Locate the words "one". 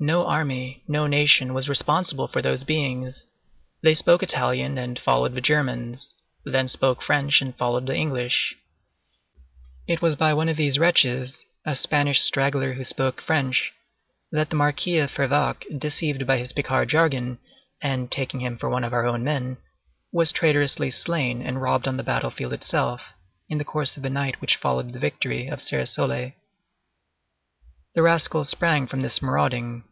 10.34-10.48, 18.70-18.84